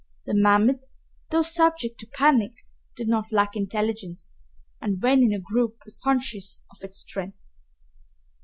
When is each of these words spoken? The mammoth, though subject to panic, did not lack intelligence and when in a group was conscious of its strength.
The 0.25 0.33
mammoth, 0.33 0.85
though 1.29 1.43
subject 1.43 1.99
to 1.99 2.07
panic, 2.07 2.53
did 2.95 3.07
not 3.07 3.31
lack 3.31 3.55
intelligence 3.55 4.33
and 4.81 4.99
when 4.99 5.21
in 5.21 5.31
a 5.31 5.37
group 5.37 5.77
was 5.85 5.99
conscious 5.99 6.65
of 6.71 6.83
its 6.83 6.97
strength. 6.97 7.37